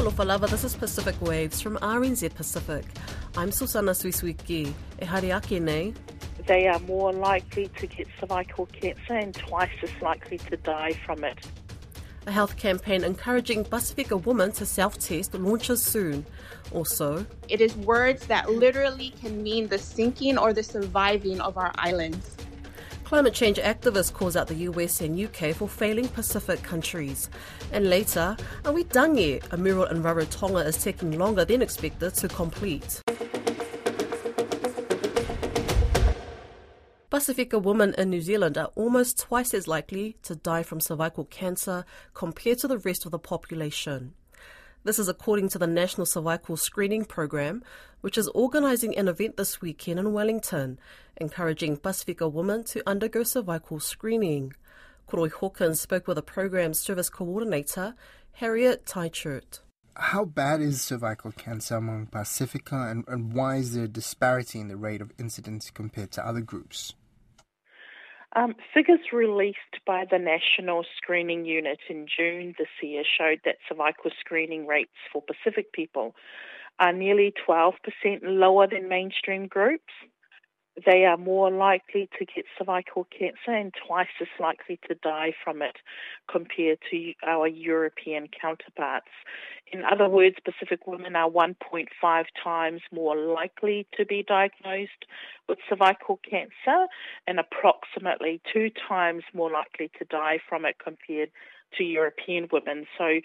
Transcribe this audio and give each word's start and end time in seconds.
Alofa 0.00 0.24
lava, 0.24 0.46
this 0.46 0.64
is 0.64 0.74
Pacific 0.74 1.20
Waves 1.20 1.60
from 1.60 1.76
RNZ 1.76 2.34
Pacific. 2.34 2.86
I'm 3.36 3.52
Susana 3.52 3.90
Suisuiki. 3.90 4.68
E 4.68 4.72
hariake 5.02 5.60
nei. 5.60 5.92
They 6.46 6.68
are 6.68 6.78
more 6.78 7.12
likely 7.12 7.68
to 7.68 7.86
get 7.86 8.08
cervical 8.18 8.64
cancer 8.64 9.12
and 9.12 9.34
twice 9.34 9.68
as 9.82 9.90
likely 10.00 10.38
to 10.38 10.56
die 10.56 10.94
from 11.04 11.22
it. 11.22 11.46
A 12.26 12.32
health 12.32 12.56
campaign 12.56 13.04
encouraging 13.04 13.62
Pasifika 13.62 14.24
women 14.24 14.52
to 14.52 14.64
self-test 14.64 15.34
launches 15.34 15.82
soon. 15.82 16.24
Also, 16.72 17.26
It 17.50 17.60
is 17.60 17.76
words 17.76 18.24
that 18.28 18.48
literally 18.48 19.10
can 19.20 19.42
mean 19.42 19.68
the 19.68 19.76
sinking 19.76 20.38
or 20.38 20.54
the 20.54 20.62
surviving 20.62 21.42
of 21.42 21.58
our 21.58 21.72
islands. 21.76 22.38
Climate 23.10 23.34
change 23.34 23.58
activists 23.58 24.12
calls 24.12 24.36
out 24.36 24.46
the 24.46 24.54
US 24.70 25.00
and 25.00 25.18
UK 25.18 25.52
for 25.52 25.66
failing 25.66 26.06
Pacific 26.06 26.62
countries. 26.62 27.28
And 27.72 27.90
later, 27.90 28.36
are 28.64 28.72
we 28.72 28.84
done 28.84 29.16
yet? 29.16 29.42
A 29.50 29.56
mural 29.56 29.86
in 29.86 30.00
Rarotonga 30.00 30.64
is 30.64 30.80
taking 30.80 31.18
longer 31.18 31.44
than 31.44 31.60
expected 31.60 32.14
to 32.14 32.28
complete. 32.28 33.02
Pasifika 37.10 37.60
women 37.60 37.96
in 37.98 38.10
New 38.10 38.20
Zealand 38.20 38.56
are 38.56 38.70
almost 38.76 39.18
twice 39.18 39.54
as 39.54 39.66
likely 39.66 40.16
to 40.22 40.36
die 40.36 40.62
from 40.62 40.78
cervical 40.78 41.24
cancer 41.24 41.84
compared 42.14 42.58
to 42.60 42.68
the 42.68 42.78
rest 42.78 43.06
of 43.06 43.10
the 43.10 43.18
population. 43.18 44.14
This 44.82 44.98
is 44.98 45.08
according 45.08 45.50
to 45.50 45.58
the 45.58 45.66
National 45.66 46.06
Cervical 46.06 46.56
Screening 46.56 47.04
Program, 47.04 47.62
which 48.00 48.16
is 48.16 48.28
organising 48.28 48.96
an 48.96 49.08
event 49.08 49.36
this 49.36 49.60
weekend 49.60 49.98
in 49.98 50.14
Wellington, 50.14 50.78
encouraging 51.18 51.76
Pasifika 51.76 52.32
women 52.32 52.64
to 52.64 52.82
undergo 52.88 53.22
cervical 53.22 53.78
screening. 53.78 54.54
Koroi 55.06 55.30
Hawkins 55.30 55.82
spoke 55.82 56.08
with 56.08 56.14
the 56.14 56.22
program's 56.22 56.78
service 56.78 57.10
coordinator, 57.10 57.94
Harriet 58.32 58.86
Teichert. 58.86 59.60
How 59.96 60.24
bad 60.24 60.62
is 60.62 60.80
cervical 60.80 61.32
cancer 61.32 61.76
among 61.76 62.06
Pasifika, 62.06 62.90
and, 62.90 63.04
and 63.06 63.34
why 63.34 63.56
is 63.56 63.74
there 63.74 63.84
a 63.84 63.88
disparity 63.88 64.60
in 64.60 64.68
the 64.68 64.78
rate 64.78 65.02
of 65.02 65.12
incidence 65.18 65.70
compared 65.70 66.10
to 66.12 66.26
other 66.26 66.40
groups? 66.40 66.94
Um, 68.36 68.54
figures 68.72 69.12
released 69.12 69.84
by 69.84 70.04
the 70.08 70.18
National 70.18 70.84
Screening 70.96 71.44
Unit 71.44 71.80
in 71.88 72.06
June 72.06 72.54
this 72.58 72.68
year 72.80 73.02
showed 73.04 73.40
that 73.44 73.56
cervical 73.68 74.12
screening 74.20 74.66
rates 74.66 74.94
for 75.12 75.20
Pacific 75.22 75.72
people 75.72 76.14
are 76.78 76.92
nearly 76.92 77.34
12% 77.46 77.74
lower 78.22 78.68
than 78.68 78.88
mainstream 78.88 79.48
groups. 79.48 79.92
They 80.84 81.04
are 81.04 81.16
more 81.16 81.50
likely 81.50 82.08
to 82.18 82.24
get 82.24 82.44
cervical 82.58 83.06
cancer 83.16 83.52
and 83.52 83.72
twice 83.86 84.08
as 84.20 84.28
likely 84.38 84.78
to 84.88 84.94
die 84.94 85.32
from 85.42 85.62
it 85.62 85.76
compared 86.30 86.78
to 86.90 87.12
our 87.26 87.46
European 87.48 88.28
counterparts. 88.28 89.08
In 89.72 89.84
other 89.84 90.08
words, 90.08 90.36
Pacific 90.44 90.86
women 90.86 91.14
are 91.16 91.30
1.5 91.30 92.24
times 92.42 92.80
more 92.92 93.16
likely 93.16 93.86
to 93.96 94.04
be 94.04 94.24
diagnosed 94.26 95.06
with 95.48 95.58
cervical 95.68 96.18
cancer 96.28 96.86
and 97.26 97.38
approximately 97.38 98.40
two 98.52 98.70
times 98.88 99.22
more 99.32 99.50
likely 99.50 99.90
to 99.98 100.04
die 100.04 100.38
from 100.48 100.64
it 100.64 100.76
compared 100.82 101.30
to 101.76 101.84
European 101.84 102.48
women. 102.50 102.86
So 102.98 103.20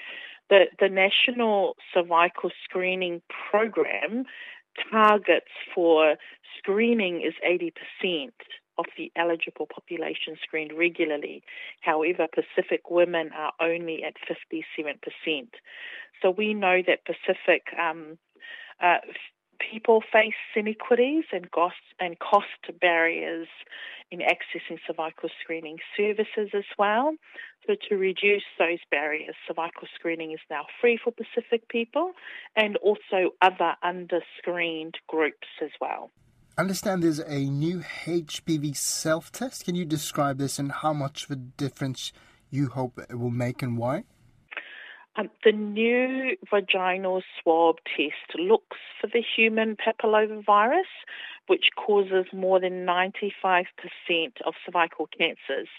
the, 0.50 0.66
the 0.80 0.90
National 0.90 1.76
Cervical 1.94 2.52
Screening 2.64 3.22
Program 3.50 4.26
targets 4.92 5.52
for 5.74 6.16
screening 6.58 7.22
is 7.22 7.34
80% 7.48 8.32
of 8.78 8.86
the 8.98 9.12
eligible 9.16 9.68
population 9.74 10.36
screened 10.42 10.74
regularly. 10.78 11.44
However, 11.82 12.28
Pacific 12.34 12.90
women 12.90 13.30
are 13.36 13.54
only 13.62 14.04
at 14.04 14.16
57%. 14.28 15.48
So 16.22 16.30
we 16.30 16.54
know 16.54 16.82
that 16.86 17.06
Pacific 17.06 17.64
um, 17.80 18.18
uh, 18.82 18.98
people 19.72 20.02
face 20.12 20.34
inequities 20.56 21.26
and 21.32 21.50
cost, 21.52 21.76
and 22.00 22.18
cost 22.20 22.80
barriers 22.82 23.48
in 24.12 24.20
accessing 24.20 24.78
cervical 24.86 25.30
screening 25.42 25.78
services 25.98 26.50
as 26.54 26.66
well. 26.78 27.14
So 27.68 27.76
to 27.90 27.96
reduce 27.96 28.44
those 28.60 28.80
barriers, 28.92 29.36
cervical 29.48 29.88
screening 29.96 30.32
is 30.32 30.40
now 30.50 30.66
free 30.80 31.00
for 31.04 31.12
Pacific 31.12 31.68
people 31.70 32.12
and 32.56 32.78
also 32.78 33.32
other 33.42 33.76
under-screened 33.82 34.96
groups 35.08 35.48
as 35.62 35.72
well. 35.82 36.12
Understand 36.58 37.04
there's 37.04 37.20
a 37.20 37.40
new 37.50 37.80
HPV 37.80 38.78
self 38.78 39.32
test. 39.32 39.66
Can 39.66 39.76
you 39.76 39.86
describe 39.86 40.38
this 40.38 40.58
and 40.58 40.72
how 40.72 40.94
much 40.94 41.26
of 41.26 41.32
a 41.32 41.36
difference 41.36 42.14
you 42.50 42.68
hope 42.68 42.98
it 42.98 43.20
will 43.20 43.32
make 43.32 43.62
and 43.62 43.78
why? 43.78 44.06
Um, 45.18 45.30
the 45.44 45.52
new 45.54 46.36
vaginal 46.52 47.22
swab 47.42 47.78
test 47.96 48.38
looks 48.38 48.78
for 49.00 49.08
the 49.08 49.24
human 49.36 49.78
papillomavirus, 49.78 50.92
which 51.48 51.70
causes 51.78 52.26
more 52.34 52.60
than 52.60 52.86
95% 52.86 53.66
of 54.46 54.54
cervical 54.66 55.08
cancers. 55.18 55.70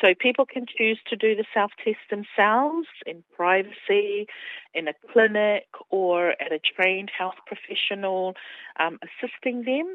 So 0.00 0.14
people 0.18 0.46
can 0.46 0.66
choose 0.66 0.98
to 1.08 1.16
do 1.16 1.36
the 1.36 1.44
self 1.54 1.70
test 1.84 1.98
themselves 2.10 2.88
in 3.06 3.22
privacy, 3.36 4.26
in 4.74 4.88
a 4.88 4.94
clinic, 5.12 5.66
or 5.90 6.30
at 6.42 6.50
a 6.50 6.58
trained 6.58 7.10
health 7.16 7.36
professional 7.46 8.34
um, 8.80 8.98
assisting 9.02 9.64
them. 9.64 9.94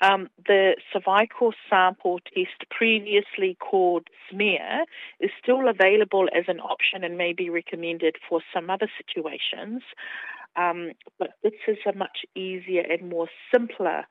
Um, 0.00 0.28
the 0.46 0.74
cervical 0.92 1.52
sample 1.70 2.18
test, 2.34 2.68
previously 2.70 3.56
called 3.60 4.08
smear, 4.30 4.84
is 5.20 5.30
still 5.40 5.68
available 5.68 6.28
as 6.34 6.44
an 6.48 6.58
option 6.60 7.04
and 7.04 7.16
may 7.16 7.32
be 7.32 7.50
recommended 7.50 8.16
for 8.28 8.40
some 8.52 8.68
other 8.70 8.88
situations. 8.96 9.82
Um, 10.56 10.92
but 11.18 11.34
this 11.42 11.52
is 11.68 11.78
a 11.86 11.96
much 11.96 12.24
easier 12.34 12.82
and 12.82 13.08
more 13.08 13.28
simpler 13.52 14.04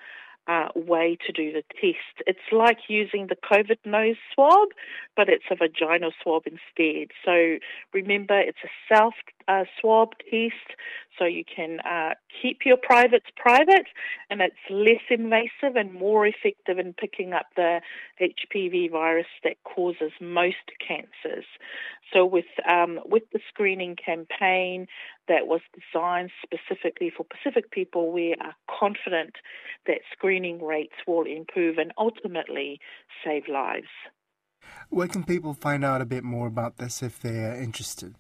uh, 0.48 0.70
way 0.76 1.18
to 1.26 1.32
do 1.32 1.52
the 1.52 1.64
test. 1.80 2.24
It's 2.26 2.52
like 2.52 2.78
using 2.88 3.28
the 3.28 3.36
COVID 3.36 3.78
nose 3.86 4.16
swab, 4.34 4.70
but 5.16 5.30
it's 5.30 5.46
a 5.52 5.56
vaginal 5.56 6.12
swab 6.22 6.44
instead. 6.46 7.10
So 7.24 7.58
remember, 7.94 8.40
it's 8.40 8.58
a 8.64 8.94
self 8.94 9.14
uh, 9.48 9.66
swab 9.80 10.14
test, 10.30 10.78
so 11.18 11.26
you 11.26 11.44
can 11.44 11.80
uh, 11.82 12.16
keep 12.42 12.60
your 12.66 12.78
privates 12.78 13.28
private, 13.36 13.88
and 14.30 14.42
it's 14.42 14.56
less 14.70 15.04
invasive 15.10 15.76
and 15.76 15.94
more 15.94 16.26
effective 16.26 16.80
in 16.80 16.94
picking 16.94 17.34
up 17.34 17.48
the 17.56 17.82
HPV 18.20 18.92
virus 18.92 19.28
that 19.44 19.58
causes 19.64 20.12
most 20.20 20.72
cancers. 20.86 21.46
So 22.14 22.26
with 22.26 22.46
um, 22.70 23.00
with 23.06 23.24
the 23.32 23.40
screening 23.48 23.96
campaign 23.96 24.88
that 25.28 25.48
was 25.48 25.62
designed 25.74 26.32
specifically 26.44 27.12
for 27.16 27.26
Pacific 27.26 27.72
people, 27.72 28.12
we 28.12 28.36
are 28.42 28.56
confident 28.80 29.36
that 29.88 30.00
screening 30.12 30.64
rates 30.64 30.96
will 31.08 31.26
improve 31.26 31.78
and 31.78 31.92
ultimately 31.98 32.80
save 33.24 33.44
lives. 33.48 33.88
Where 34.90 35.08
can 35.08 35.24
people 35.24 35.54
find 35.54 35.84
out 35.84 36.02
a 36.02 36.06
bit 36.06 36.24
more 36.24 36.48
about 36.48 36.78
this 36.78 37.02
if 37.02 37.20
they're 37.20 37.56
interested? 37.56 38.16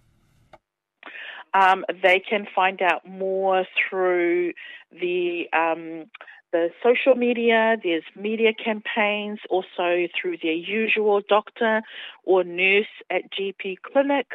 Um, 1.53 1.83
they 2.01 2.19
can 2.19 2.47
find 2.55 2.81
out 2.81 3.05
more 3.07 3.65
through 3.89 4.53
the 4.91 5.45
um, 5.53 6.05
the 6.51 6.69
social 6.83 7.15
media. 7.15 7.77
There's 7.83 8.03
media 8.15 8.51
campaigns, 8.53 9.39
also 9.49 10.07
through 10.19 10.37
their 10.41 10.53
usual 10.53 11.21
doctor 11.27 11.81
or 12.23 12.43
nurse 12.43 12.85
at 13.09 13.31
GP 13.31 13.77
clinic, 13.81 14.27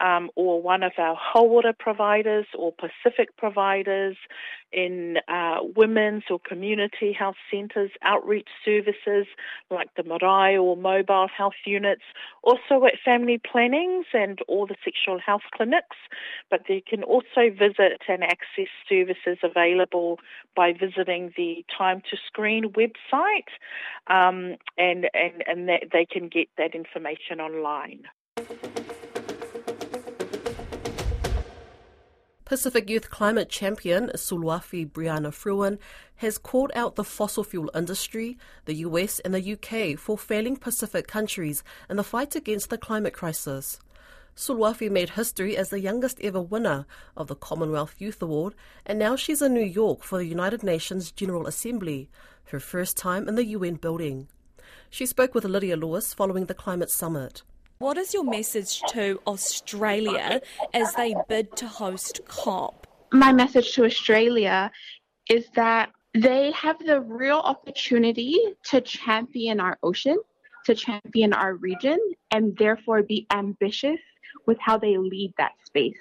um, 0.00 0.30
or 0.36 0.60
one 0.60 0.82
of 0.82 0.92
our 0.98 1.16
hauora 1.16 1.76
providers 1.78 2.46
or 2.56 2.72
Pacific 2.72 3.36
providers 3.36 4.16
in 4.72 5.16
uh, 5.28 5.58
women's 5.74 6.24
or 6.28 6.38
community 6.38 7.12
health 7.12 7.36
centres, 7.50 7.90
outreach 8.02 8.48
services 8.64 9.26
like 9.70 9.88
the 9.96 10.02
marae 10.02 10.56
or 10.56 10.76
mobile 10.76 11.28
health 11.34 11.54
units, 11.64 12.02
also 12.42 12.84
at 12.84 12.94
family 13.04 13.40
plannings 13.50 14.06
and 14.12 14.40
all 14.48 14.66
the 14.66 14.76
sexual 14.84 15.18
health 15.18 15.42
clinics. 15.54 15.96
But 16.50 16.62
they 16.68 16.82
can 16.86 17.02
also 17.02 17.50
visit 17.50 18.02
and 18.08 18.22
access 18.22 18.68
services 18.88 19.38
available 19.42 20.18
by 20.54 20.72
visiting 20.72 21.32
the 21.36 21.64
Time 21.76 22.02
to 22.10 22.16
Screen 22.26 22.72
website, 22.72 23.48
um, 24.08 24.56
and 24.76 25.08
and 25.14 25.44
and 25.46 25.68
that 25.68 25.84
they 25.92 26.04
can 26.04 26.28
get 26.28 26.48
that 26.58 26.74
information 26.74 27.40
online. 27.40 28.02
Pacific 32.46 32.88
Youth 32.88 33.10
Climate 33.10 33.48
Champion 33.48 34.06
Suluafi 34.14 34.88
Brianna 34.88 35.32
Fruean 35.32 35.80
has 36.18 36.38
called 36.38 36.70
out 36.76 36.94
the 36.94 37.02
fossil 37.02 37.42
fuel 37.42 37.72
industry, 37.74 38.38
the 38.66 38.74
US 38.86 39.18
and 39.18 39.34
the 39.34 39.52
UK 39.54 39.98
for 39.98 40.16
failing 40.16 40.56
Pacific 40.56 41.08
countries 41.08 41.64
in 41.90 41.96
the 41.96 42.04
fight 42.04 42.36
against 42.36 42.70
the 42.70 42.78
climate 42.78 43.12
crisis. 43.12 43.80
Suluafi 44.36 44.88
made 44.88 45.10
history 45.10 45.56
as 45.56 45.70
the 45.70 45.80
youngest 45.80 46.20
ever 46.20 46.40
winner 46.40 46.86
of 47.16 47.26
the 47.26 47.34
Commonwealth 47.34 47.96
Youth 47.98 48.22
Award, 48.22 48.54
and 48.86 48.96
now 48.96 49.16
she's 49.16 49.42
in 49.42 49.52
New 49.52 49.64
York 49.64 50.04
for 50.04 50.18
the 50.18 50.26
United 50.26 50.62
Nations 50.62 51.10
General 51.10 51.48
Assembly, 51.48 52.08
her 52.52 52.60
first 52.60 52.96
time 52.96 53.26
in 53.26 53.34
the 53.34 53.46
UN 53.46 53.74
building. 53.74 54.28
She 54.88 55.04
spoke 55.04 55.34
with 55.34 55.44
Lydia 55.44 55.76
Lewis 55.76 56.14
following 56.14 56.46
the 56.46 56.54
climate 56.54 56.92
summit. 56.92 57.42
What 57.78 57.98
is 57.98 58.14
your 58.14 58.24
message 58.24 58.80
to 58.88 59.20
Australia 59.26 60.40
as 60.72 60.94
they 60.94 61.14
bid 61.28 61.54
to 61.56 61.68
host 61.68 62.22
COP? 62.26 62.86
My 63.12 63.34
message 63.34 63.74
to 63.74 63.84
Australia 63.84 64.70
is 65.28 65.46
that 65.56 65.90
they 66.14 66.52
have 66.52 66.78
the 66.78 67.02
real 67.02 67.36
opportunity 67.36 68.38
to 68.70 68.80
champion 68.80 69.60
our 69.60 69.78
ocean, 69.82 70.16
to 70.64 70.74
champion 70.74 71.34
our 71.34 71.56
region, 71.56 71.98
and 72.30 72.56
therefore 72.56 73.02
be 73.02 73.26
ambitious 73.30 74.00
with 74.46 74.56
how 74.58 74.78
they 74.78 74.96
lead 74.96 75.34
that 75.36 75.52
space. 75.66 75.98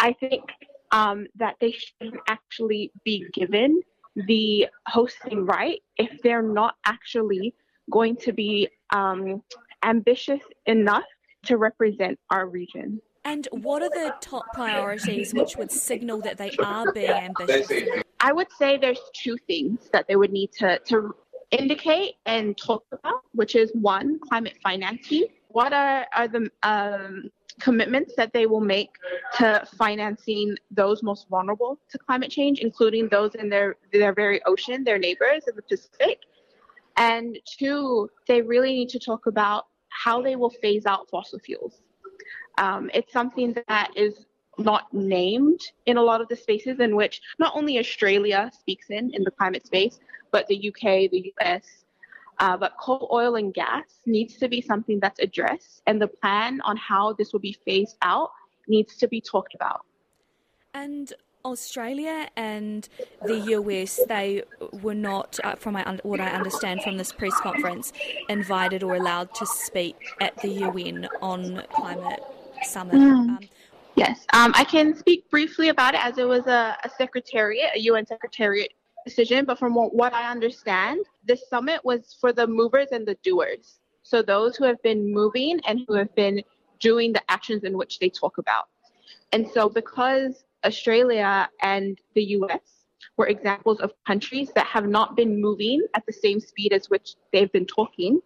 I 0.00 0.12
think 0.12 0.42
um, 0.90 1.28
that 1.36 1.54
they 1.60 1.70
shouldn't 1.70 2.20
actually 2.28 2.90
be 3.04 3.26
given 3.32 3.80
the 4.26 4.66
hosting 4.88 5.46
right 5.46 5.80
if 5.98 6.20
they're 6.22 6.42
not 6.42 6.74
actually 6.84 7.54
going 7.92 8.16
to 8.16 8.32
be 8.32 8.68
um, 8.90 9.42
ambitious 9.84 10.40
enough 10.66 11.04
to 11.44 11.56
represent 11.56 12.18
our 12.30 12.48
region. 12.48 13.00
And 13.24 13.48
what 13.50 13.82
are 13.82 13.90
the 13.90 14.14
top 14.20 14.44
priorities 14.52 15.34
which 15.34 15.56
would 15.56 15.72
signal 15.72 16.20
that 16.20 16.38
they 16.38 16.52
are 16.62 16.92
being 16.92 17.10
ambitious? 17.10 17.72
I 18.20 18.32
would 18.32 18.46
say 18.56 18.76
there's 18.76 19.00
two 19.14 19.36
things 19.48 19.90
that 19.92 20.06
they 20.06 20.14
would 20.14 20.32
need 20.32 20.52
to, 20.58 20.78
to 20.86 21.14
indicate 21.50 22.14
and 22.24 22.56
talk 22.56 22.84
about, 22.92 23.22
which 23.32 23.56
is 23.56 23.72
one, 23.74 24.20
climate 24.20 24.56
financing. 24.62 25.26
What 25.48 25.72
are, 25.72 26.06
are 26.14 26.28
the 26.28 26.50
um, 26.62 27.30
commitments 27.60 28.14
that 28.16 28.32
they 28.32 28.46
will 28.46 28.60
make 28.60 28.90
to 29.38 29.66
financing 29.76 30.56
those 30.70 31.02
most 31.02 31.28
vulnerable 31.28 31.80
to 31.90 31.98
climate 31.98 32.30
change, 32.30 32.60
including 32.60 33.08
those 33.08 33.34
in 33.34 33.48
their, 33.48 33.76
their 33.92 34.14
very 34.14 34.40
ocean, 34.44 34.84
their 34.84 34.98
neighbors 34.98 35.44
in 35.48 35.56
the 35.56 35.62
Pacific? 35.62 36.20
And 36.96 37.38
two, 37.58 38.08
they 38.26 38.42
really 38.42 38.72
need 38.72 38.88
to 38.90 38.98
talk 38.98 39.26
about 39.26 39.66
how 39.88 40.22
they 40.22 40.36
will 40.36 40.50
phase 40.50 40.86
out 40.86 41.08
fossil 41.10 41.38
fuels. 41.38 41.82
Um, 42.58 42.90
it's 42.94 43.12
something 43.12 43.56
that 43.68 43.90
is 43.96 44.26
not 44.58 44.92
named 44.92 45.60
in 45.84 45.98
a 45.98 46.02
lot 46.02 46.20
of 46.20 46.28
the 46.28 46.36
spaces 46.36 46.80
in 46.80 46.96
which 46.96 47.20
not 47.38 47.54
only 47.54 47.78
Australia 47.78 48.50
speaks 48.58 48.88
in 48.90 49.12
in 49.14 49.22
the 49.22 49.30
climate 49.30 49.66
space, 49.66 50.00
but 50.30 50.46
the 50.48 50.68
UK, 50.68 51.10
the 51.10 51.32
US. 51.38 51.84
Uh, 52.38 52.56
but 52.56 52.76
coal, 52.78 53.08
oil, 53.12 53.36
and 53.36 53.54
gas 53.54 53.84
needs 54.04 54.36
to 54.36 54.48
be 54.48 54.60
something 54.60 55.00
that's 55.00 55.20
addressed, 55.20 55.82
and 55.86 56.00
the 56.00 56.06
plan 56.06 56.60
on 56.62 56.76
how 56.76 57.14
this 57.14 57.32
will 57.32 57.40
be 57.40 57.56
phased 57.64 57.96
out 58.02 58.30
needs 58.68 58.96
to 58.96 59.08
be 59.08 59.20
talked 59.22 59.54
about. 59.54 59.86
And 60.74 61.12
Australia 61.46 62.28
and 62.36 62.88
the 63.24 63.38
US, 63.56 64.00
they 64.08 64.42
were 64.82 64.94
not, 64.94 65.38
uh, 65.44 65.54
from 65.54 65.74
my, 65.74 65.98
what 66.02 66.20
I 66.20 66.30
understand 66.30 66.82
from 66.82 66.96
this 66.98 67.12
press 67.12 67.34
conference, 67.40 67.92
invited 68.28 68.82
or 68.82 68.96
allowed 68.96 69.34
to 69.34 69.46
speak 69.46 69.96
at 70.20 70.36
the 70.38 70.48
UN 70.48 71.08
on 71.22 71.62
climate 71.70 72.20
summit. 72.62 72.96
Mm. 72.96 73.12
Um, 73.12 73.38
yes, 73.94 74.26
um, 74.32 74.52
I 74.54 74.64
can 74.64 74.96
speak 74.96 75.30
briefly 75.30 75.68
about 75.68 75.94
it 75.94 76.04
as 76.04 76.18
it 76.18 76.26
was 76.26 76.46
a, 76.46 76.76
a 76.82 76.90
secretariat, 76.98 77.70
a 77.76 77.80
UN 77.80 78.06
secretariat 78.06 78.72
decision. 79.06 79.44
But 79.44 79.58
from 79.58 79.74
what 79.74 80.12
I 80.12 80.30
understand, 80.30 81.06
this 81.24 81.48
summit 81.48 81.80
was 81.84 82.16
for 82.20 82.32
the 82.32 82.46
movers 82.46 82.88
and 82.92 83.06
the 83.06 83.16
doers. 83.22 83.78
So 84.02 84.22
those 84.22 84.56
who 84.56 84.64
have 84.64 84.82
been 84.82 85.12
moving 85.12 85.60
and 85.66 85.80
who 85.86 85.94
have 85.94 86.14
been 86.14 86.42
doing 86.80 87.12
the 87.12 87.22
actions 87.28 87.64
in 87.64 87.76
which 87.76 87.98
they 87.98 88.10
talk 88.10 88.38
about. 88.38 88.66
And 89.32 89.48
so 89.52 89.68
because 89.68 90.44
Australia 90.64 91.48
and 91.62 91.98
the 92.14 92.24
US 92.38 92.60
were 93.16 93.26
examples 93.26 93.80
of 93.80 93.92
countries 94.06 94.50
that 94.54 94.66
have 94.66 94.86
not 94.86 95.16
been 95.16 95.40
moving 95.40 95.82
at 95.94 96.04
the 96.06 96.12
same 96.12 96.40
speed 96.40 96.72
as 96.72 96.90
which 96.90 97.14
they've 97.32 97.52
been 97.52 97.66
talking. 97.66 98.20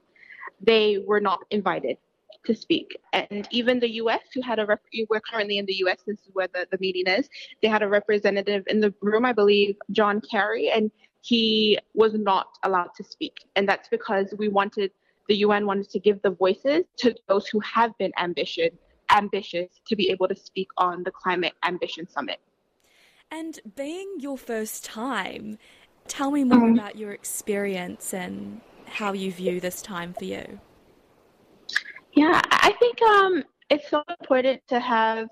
They 0.60 0.98
were 0.98 1.20
not 1.20 1.40
invited 1.50 1.96
to 2.46 2.54
speak. 2.54 2.96
And 3.12 3.46
even 3.50 3.80
the 3.80 3.90
US, 4.02 4.20
who 4.34 4.40
had 4.40 4.58
a 4.58 4.66
rep- 4.66 4.82
we're 5.08 5.20
currently 5.20 5.58
in 5.58 5.66
the 5.66 5.74
US, 5.84 5.98
this 6.06 6.18
is 6.20 6.30
where 6.32 6.48
the, 6.48 6.66
the 6.70 6.78
meeting 6.80 7.06
is, 7.06 7.28
they 7.62 7.68
had 7.68 7.82
a 7.82 7.88
representative 7.88 8.64
in 8.66 8.80
the 8.80 8.94
room, 9.00 9.24
I 9.24 9.32
believe, 9.32 9.76
John 9.90 10.20
Kerry, 10.20 10.70
and 10.70 10.90
he 11.22 11.78
was 11.94 12.14
not 12.14 12.46
allowed 12.62 12.94
to 12.96 13.04
speak. 13.04 13.34
And 13.56 13.68
that's 13.68 13.88
because 13.88 14.32
we 14.38 14.48
wanted, 14.48 14.90
the 15.28 15.36
UN 15.36 15.66
wanted 15.66 15.90
to 15.90 16.00
give 16.00 16.22
the 16.22 16.30
voices 16.30 16.84
to 16.98 17.14
those 17.28 17.46
who 17.46 17.60
have 17.60 17.96
been 17.98 18.12
ambitious 18.16 18.72
ambitious 19.14 19.68
to 19.86 19.96
be 19.96 20.10
able 20.10 20.28
to 20.28 20.36
speak 20.36 20.68
on 20.76 21.02
the 21.02 21.10
Climate 21.10 21.54
Ambition 21.64 22.08
Summit. 22.08 22.38
And 23.30 23.60
being 23.76 24.16
your 24.18 24.36
first 24.36 24.84
time, 24.84 25.58
tell 26.08 26.30
me 26.30 26.44
more 26.44 26.68
mm. 26.68 26.74
about 26.74 26.96
your 26.96 27.12
experience 27.12 28.12
and 28.12 28.60
how 28.86 29.12
you 29.12 29.30
view 29.30 29.60
this 29.60 29.82
time 29.82 30.14
for 30.14 30.24
you. 30.24 30.60
Yeah, 32.12 32.40
I 32.50 32.74
think 32.80 33.00
um, 33.02 33.44
it's 33.70 33.88
so 33.88 34.02
important 34.08 34.60
to 34.68 34.80
have 34.80 35.28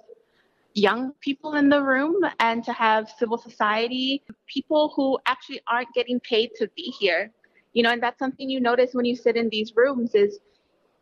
young 0.74 1.12
people 1.20 1.54
in 1.54 1.68
the 1.68 1.82
room 1.82 2.16
and 2.38 2.62
to 2.64 2.72
have 2.72 3.10
civil 3.18 3.36
society 3.36 4.22
people 4.46 4.92
who 4.94 5.18
actually 5.26 5.60
aren't 5.66 5.92
getting 5.92 6.20
paid 6.20 6.50
to 6.54 6.68
be 6.76 6.82
here 7.00 7.32
you 7.72 7.82
know 7.82 7.90
and 7.90 8.02
that's 8.02 8.18
something 8.18 8.48
you 8.48 8.60
notice 8.60 8.90
when 8.92 9.04
you 9.04 9.16
sit 9.16 9.36
in 9.36 9.48
these 9.48 9.72
rooms 9.74 10.14
is 10.14 10.38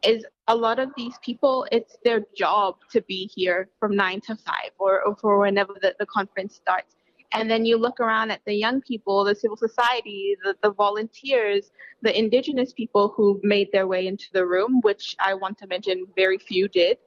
is 0.06 0.24
a 0.48 0.54
lot 0.54 0.78
of 0.78 0.90
these 0.96 1.14
people, 1.22 1.66
it's 1.72 1.98
their 2.04 2.22
job 2.36 2.76
to 2.92 3.02
be 3.02 3.30
here 3.34 3.68
from 3.80 3.96
nine 3.96 4.20
to 4.22 4.36
five 4.36 4.70
or, 4.78 5.02
or 5.02 5.16
for 5.16 5.38
whenever 5.38 5.74
the, 5.82 5.94
the 5.98 6.06
conference 6.06 6.54
starts. 6.54 6.96
And 7.32 7.50
then 7.50 7.66
you 7.66 7.76
look 7.76 7.98
around 7.98 8.30
at 8.30 8.40
the 8.46 8.54
young 8.54 8.80
people, 8.80 9.24
the 9.24 9.34
civil 9.34 9.56
society, 9.56 10.36
the, 10.44 10.54
the 10.62 10.70
volunteers, 10.70 11.72
the 12.02 12.16
indigenous 12.16 12.72
people 12.72 13.12
who 13.16 13.40
made 13.42 13.68
their 13.72 13.88
way 13.88 14.06
into 14.06 14.26
the 14.32 14.46
room, 14.46 14.80
which 14.82 15.16
I 15.18 15.34
want 15.34 15.58
to 15.58 15.66
mention 15.66 16.06
very 16.14 16.38
few 16.38 16.68
did. 16.68 16.98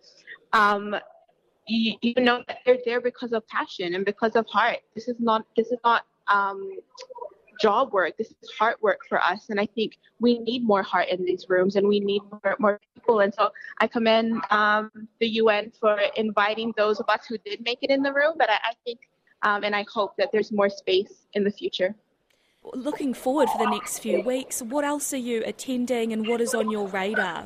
Um, 0.52 0.96
you, 1.68 1.96
you 2.02 2.16
know 2.16 2.44
that 2.48 2.60
they're 2.66 2.80
there 2.84 3.00
because 3.00 3.32
of 3.32 3.48
passion 3.48 3.94
and 3.96 4.04
because 4.04 4.36
of 4.36 4.46
heart. 4.48 4.80
This 4.96 5.08
is 5.08 5.16
not 5.20 5.46
this 5.56 5.68
is 5.68 5.78
not 5.86 6.04
um, 6.28 6.72
job 7.60 7.92
work. 7.92 8.18
This 8.18 8.34
is 8.42 8.50
heart 8.58 8.82
work 8.82 9.02
for 9.08 9.22
us. 9.22 9.50
And 9.50 9.60
I 9.60 9.68
think 9.68 9.98
we 10.20 10.40
need 10.40 10.64
more 10.64 10.82
heart 10.82 11.10
in 11.10 11.24
these 11.24 11.46
rooms 11.50 11.76
and 11.76 11.88
we 11.88 12.00
need 12.00 12.22
more, 12.32 12.56
more 12.60 12.80
people. 13.10 13.20
And 13.22 13.34
so 13.34 13.52
I 13.80 13.88
commend 13.88 14.42
um, 14.50 14.92
the 15.20 15.28
UN 15.28 15.72
for 15.80 16.00
inviting 16.16 16.74
those 16.78 17.00
of 17.00 17.08
us 17.10 17.26
who 17.28 17.38
did 17.40 17.62
make 17.64 17.80
it 17.82 17.90
in 17.90 18.02
the 18.02 18.14
room. 18.14 18.34
But 18.38 18.50
I, 18.50 18.56
I 18.56 18.74
think 18.86 19.00
um, 19.42 19.64
and 19.64 19.76
I 19.76 19.86
hope 19.94 20.16
that 20.18 20.30
there's 20.32 20.52
more 20.52 20.70
space 20.70 21.26
in 21.34 21.44
the 21.44 21.52
future. 21.52 21.96
Looking 22.74 23.14
forward 23.14 23.50
for 23.50 23.58
the 23.58 23.70
next 23.70 24.00
few 24.00 24.22
weeks, 24.22 24.62
what 24.62 24.84
else 24.84 25.14
are 25.14 25.18
you 25.18 25.44
attending 25.46 26.12
and 26.12 26.28
what 26.28 26.42
is 26.42 26.54
on 26.54 26.70
your 26.70 26.88
radar? 26.90 27.46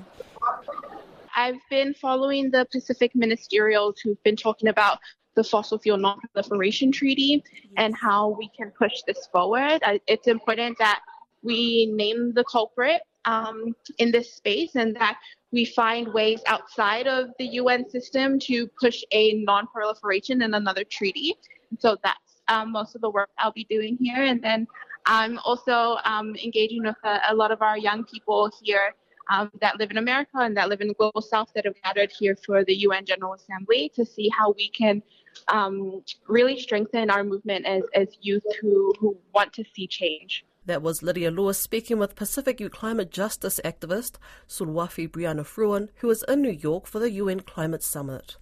I've 1.35 1.59
been 1.69 1.93
following 1.93 2.49
the 2.49 2.67
Pacific 2.71 3.11
ministerials 3.15 3.99
who've 4.03 4.21
been 4.23 4.35
talking 4.35 4.69
about 4.69 4.99
the 5.35 5.43
Fossil 5.43 5.77
Fuel 5.79 5.97
Non-Proliferation 5.97 6.91
Treaty 6.91 7.43
and 7.77 7.95
how 7.95 8.29
we 8.29 8.49
can 8.57 8.71
push 8.71 9.01
this 9.05 9.27
forward. 9.31 9.79
It's 10.07 10.27
important 10.27 10.77
that 10.79 11.01
we 11.43 11.87
name 11.87 12.33
the 12.33 12.43
culprit 12.43 13.01
um, 13.25 13.75
in 13.97 14.11
this 14.11 14.33
space 14.33 14.75
and 14.75 14.95
that 14.95 15.17
we 15.53 15.63
find 15.63 16.11
ways 16.11 16.41
outside 16.47 17.07
of 17.07 17.29
the 17.37 17.45
UN 17.45 17.87
system 17.89 18.39
to 18.39 18.67
push 18.81 19.03
a 19.11 19.35
non-proliferation 19.43 20.41
in 20.41 20.55
another 20.55 20.83
treaty. 20.83 21.35
So 21.79 21.95
that's 22.03 22.41
um, 22.47 22.71
most 22.71 22.95
of 22.95 23.01
the 23.01 23.09
work 23.09 23.29
I'll 23.37 23.51
be 23.51 23.67
doing 23.69 23.97
here. 24.01 24.23
And 24.23 24.43
then 24.43 24.67
I'm 25.05 25.37
also 25.45 25.97
um, 26.05 26.35
engaging 26.43 26.83
with 26.83 26.95
a, 27.03 27.19
a, 27.29 27.35
lot 27.35 27.51
of 27.51 27.61
our 27.61 27.77
young 27.77 28.03
people 28.03 28.49
here 28.61 28.95
um, 29.29 29.51
that 29.61 29.77
live 29.79 29.91
in 29.91 29.97
America 29.97 30.37
and 30.37 30.57
that 30.57 30.69
live 30.69 30.81
in 30.81 30.87
the 30.87 30.93
global 30.95 31.21
south 31.21 31.49
that 31.53 31.65
have 31.65 31.75
gathered 31.83 32.11
here 32.11 32.35
for 32.35 32.65
the 32.65 32.73
UN 32.87 33.05
General 33.05 33.33
Assembly 33.33 33.91
to 33.95 34.03
see 34.05 34.29
how 34.29 34.53
we 34.57 34.69
can 34.69 35.03
um, 35.49 36.01
really 36.27 36.59
strengthen 36.59 37.11
our 37.11 37.23
movement 37.23 37.65
as, 37.65 37.83
as 37.93 38.17
youth 38.21 38.43
who, 38.59 38.91
who 38.99 39.15
want 39.35 39.53
to 39.53 39.63
see 39.75 39.87
change. 39.87 40.45
That 40.65 40.81
was 40.81 41.03
Lydia 41.03 41.29
Lewis 41.29 41.57
speaking 41.57 41.99
with 41.99 42.15
Pacific 42.15 42.61
U 42.61 42.69
climate 42.69 43.11
justice 43.11 43.59
activist 43.65 44.13
Suluafi 44.47 45.09
Brianna 45.09 45.43
Fruean, 45.43 45.89
who 45.95 46.09
is 46.09 46.23
in 46.27 46.41
New 46.41 46.51
York 46.51 46.87
for 46.87 46.99
the 46.99 47.11
UN 47.11 47.41
Climate 47.41 47.83
Summit. 47.83 48.37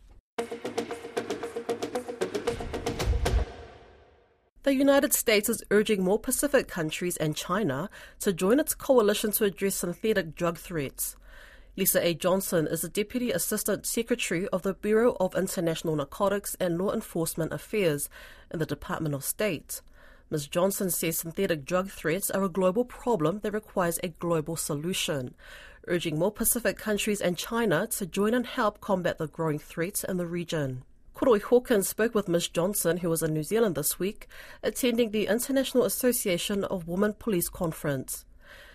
The 4.63 4.75
United 4.75 5.13
States 5.13 5.49
is 5.49 5.63
urging 5.71 6.03
more 6.03 6.19
Pacific 6.19 6.67
countries 6.67 7.17
and 7.17 7.35
China 7.35 7.89
to 8.19 8.31
join 8.31 8.59
its 8.59 8.75
coalition 8.75 9.31
to 9.31 9.45
address 9.45 9.77
synthetic 9.77 10.35
drug 10.35 10.59
threats. 10.59 11.15
Lisa 11.75 12.05
A. 12.05 12.13
Johnson 12.13 12.67
is 12.67 12.81
the 12.81 12.89
Deputy 12.89 13.31
Assistant 13.31 13.87
Secretary 13.87 14.47
of 14.49 14.61
the 14.61 14.75
Bureau 14.75 15.17
of 15.19 15.33
International 15.33 15.95
Narcotics 15.95 16.55
and 16.59 16.77
Law 16.77 16.93
Enforcement 16.93 17.51
Affairs 17.51 18.09
in 18.51 18.59
the 18.59 18.65
Department 18.67 19.15
of 19.15 19.23
State. 19.23 19.81
Ms. 20.31 20.47
Johnson 20.47 20.89
says 20.89 21.17
synthetic 21.17 21.65
drug 21.65 21.89
threats 21.89 22.31
are 22.31 22.43
a 22.43 22.47
global 22.47 22.85
problem 22.85 23.41
that 23.41 23.51
requires 23.51 23.99
a 24.01 24.07
global 24.07 24.55
solution, 24.55 25.35
urging 25.89 26.17
more 26.17 26.31
Pacific 26.31 26.77
countries 26.77 27.19
and 27.19 27.37
China 27.37 27.85
to 27.87 28.05
join 28.05 28.33
and 28.33 28.45
help 28.45 28.79
combat 28.79 29.17
the 29.17 29.27
growing 29.27 29.59
threats 29.59 30.05
in 30.05 30.15
the 30.15 30.25
region. 30.25 30.85
Koroi 31.13 31.41
Hawkins 31.41 31.89
spoke 31.89 32.15
with 32.15 32.29
Ms. 32.29 32.47
Johnson, 32.47 32.95
who 32.95 33.09
was 33.09 33.21
in 33.21 33.33
New 33.33 33.43
Zealand 33.43 33.75
this 33.75 33.99
week, 33.99 34.29
attending 34.63 35.11
the 35.11 35.27
International 35.27 35.83
Association 35.83 36.63
of 36.63 36.87
Women 36.87 37.13
Police 37.19 37.49
Conference. 37.49 38.23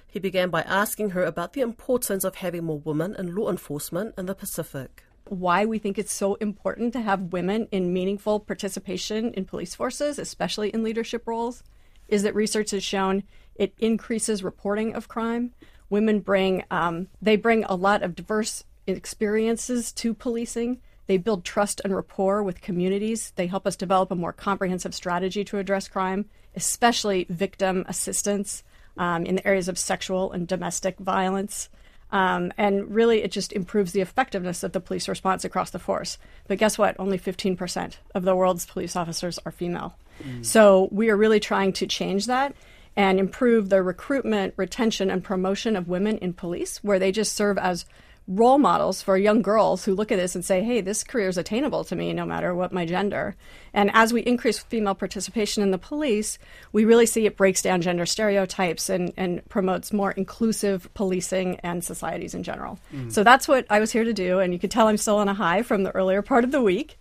He 0.07 0.19
began 0.19 0.51
by 0.51 0.61
asking 0.61 1.11
her 1.11 1.25
about 1.25 1.55
the 1.55 1.63
importance 1.63 2.23
of 2.23 2.35
having 2.35 2.65
more 2.65 2.81
women 2.81 3.17
in 3.19 3.35
law 3.35 3.49
enforcement 3.49 4.15
in 4.19 4.27
the 4.27 4.35
Pacific. 4.35 5.05
Why 5.28 5.64
we 5.64 5.78
think 5.78 5.99
it's 5.99 6.12
so 6.12 6.35
important 6.37 6.92
to 6.92 7.00
have 7.00 7.33
women 7.33 7.68
in 7.73 7.92
meaningful 7.92 8.40
participation 8.40 9.33
in 9.35 9.45
police 9.45 9.75
forces, 9.75 10.18
especially 10.18 10.71
in 10.71 10.83
leadership 10.83 11.26
roles, 11.26 11.62
is 12.09 12.23
that 12.23 12.35
research 12.35 12.71
has 12.71 12.85
shown 12.85 13.25
it 13.56 13.75
increases 13.78 14.45
reporting 14.45 14.95
of 14.95 15.09
crime. 15.09 15.52
Women 15.90 16.21
bring 16.21 16.64
um, 16.71 17.09
they 17.21 17.37
bring 17.37 17.64
a 17.64 17.75
lot 17.75 18.02
of 18.02 18.14
diverse 18.14 18.64
experiences 18.87 19.92
to 19.92 20.14
policing. 20.14 20.80
They 21.06 21.16
build 21.16 21.45
trust 21.45 21.80
and 21.85 21.95
rapport 21.95 22.42
with 22.42 22.61
communities. 22.61 23.33
They 23.37 23.47
help 23.47 23.66
us 23.66 23.76
develop 23.76 24.11
a 24.11 24.16
more 24.16 24.33
comprehensive 24.33 24.95
strategy 24.95 25.45
to 25.45 25.59
address 25.59 25.88
crime, 25.88 26.26
especially 26.54 27.26
victim 27.28 27.85
assistance 27.88 28.64
um, 28.97 29.25
in 29.25 29.37
the 29.37 29.47
areas 29.47 29.68
of 29.68 29.78
sexual 29.78 30.33
and 30.33 30.49
domestic 30.49 30.99
violence. 30.99 31.68
Um, 32.13 32.53
and 32.57 32.95
really, 32.95 33.23
it 33.23 33.33
just 33.33 33.53
improves 33.53 33.93
the 33.93 34.01
effectiveness 34.01 34.63
of 34.63 34.73
the 34.73 34.81
police 34.81 35.09
response 35.09 35.45
across 35.45 35.71
the 35.71 35.79
force. 35.79 36.19
But 36.47 36.59
guess 36.59 36.79
what? 36.79 36.97
Only 36.99 37.19
15% 37.19 37.97
of 38.15 38.25
the 38.25 38.37
world's 38.37 38.67
police 38.67 38.95
officers 38.95 39.39
are 39.45 39.53
female. 39.53 39.97
Mm. 40.23 40.45
So 40.45 40.89
we 40.93 41.11
are 41.11 41.17
really 41.17 41.41
trying 41.41 41.73
to 41.75 41.87
change 41.87 42.27
that 42.27 42.55
and 42.97 43.19
improve 43.21 43.69
the 43.69 43.83
recruitment, 43.83 44.55
retention, 44.57 45.11
and 45.11 45.23
promotion 45.23 45.77
of 45.77 45.89
women 45.89 46.17
in 46.19 46.33
police, 46.33 46.83
where 46.83 46.99
they 46.99 47.13
just 47.13 47.35
serve 47.35 47.59
as 47.59 47.85
role 48.28 48.59
models 48.59 49.02
for 49.02 49.16
young 49.16 49.40
girls 49.40 49.85
who 49.85 49.95
look 49.95 50.11
at 50.11 50.18
this 50.18 50.35
and 50.35 50.45
say, 50.45 50.62
hey, 50.62 50.80
this 50.80 51.04
career 51.04 51.28
is 51.28 51.38
attainable 51.38 51.85
to 51.85 51.95
me 51.95 52.12
no 52.12 52.26
matter 52.26 52.54
what 52.54 52.73
my 52.73 52.85
gender. 52.85 53.37
And 53.73 53.90
as 53.95 54.12
we 54.12 54.21
increase 54.23 54.59
female 54.59 54.95
participation 54.95 55.62
in 55.62 55.71
the 55.71 55.78
police, 55.78 56.38
we 56.73 56.85
really 56.85 57.06
see 57.06 57.26
it 57.26 57.37
breaks 57.37 57.62
down 57.62 57.83
gender 57.83 58.06
stereotypes 58.06 58.88
and, 58.88 59.12
and 59.16 59.49
promotes 59.49 59.92
more 59.92 60.11
inclusive 60.11 60.92
policing 60.95 61.61
and 61.61 61.85
societies 61.85 62.35
in 62.35 62.42
general. 62.42 62.80
Mm. 62.92 63.12
So 63.12 63.23
that's 63.23 63.47
what 63.47 63.66
I 63.71 63.78
was 63.78 63.92
here 63.92 64.04
to 64.04 64.12
do. 64.12 64.40
And 64.40 64.52
you 64.52 64.59
can 64.59 64.71
tell 64.71 64.88
I'm 64.88 64.97
still 64.97 65.18
on 65.18 65.28
a 65.28 65.35
high 65.35 65.62
from 65.62 65.85
the 65.85 65.92
earlier 65.92 66.23
part 66.23 66.42
of 66.42 66.50
the 66.50 66.62
week. 66.62 66.99